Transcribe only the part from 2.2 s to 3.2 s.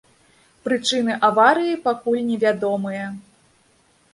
невядомыя.